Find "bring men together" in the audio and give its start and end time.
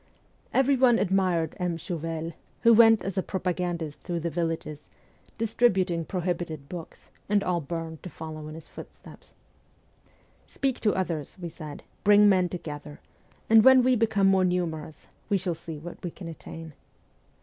12.03-12.99